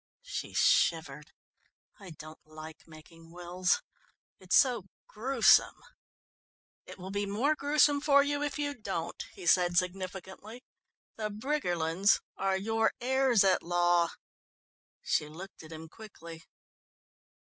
[0.23, 1.31] She shivered.
[1.99, 3.83] "I don't like making wills.
[4.39, 5.75] It's so gruesome."
[6.87, 10.63] "It will be more gruesome for you if you don't," he said significantly.
[11.17, 14.09] "The Briggerlands are your heirs at law."
[15.03, 16.45] She looked at him quickly.